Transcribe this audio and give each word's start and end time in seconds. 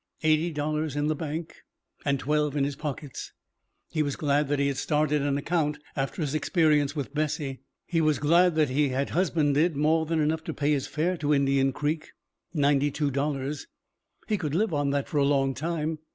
Eighty 0.23 0.49
dollars 0.51 0.95
in 0.95 1.05
the 1.09 1.15
bank 1.15 1.57
and 2.03 2.19
twelve 2.19 2.55
in 2.57 2.63
his 2.63 2.75
pockets. 2.75 3.33
He 3.91 4.01
was 4.01 4.15
glad 4.15 4.49
he 4.57 4.65
had 4.67 4.77
started 4.77 5.21
an 5.21 5.37
account 5.37 5.77
after 5.95 6.23
his 6.23 6.33
experience 6.33 6.95
with 6.95 7.13
Bessie. 7.13 7.59
He 7.85 8.01
was 8.01 8.17
glad 8.17 8.55
that 8.55 8.69
he 8.71 8.89
had 8.89 9.11
husbanded 9.11 9.75
more 9.75 10.07
than 10.07 10.19
enough 10.19 10.43
to 10.45 10.55
pay 10.55 10.71
his 10.71 10.87
fare 10.87 11.17
to 11.17 11.35
Indian 11.35 11.71
Creek. 11.71 12.13
Ninety 12.51 12.89
two 12.89 13.11
dollars. 13.11 13.67
He 14.27 14.39
could 14.39 14.55
live 14.55 14.73
on 14.73 14.89
that 14.89 15.07
for 15.07 15.19
a 15.19 15.23
long 15.23 15.53
time. 15.53 15.99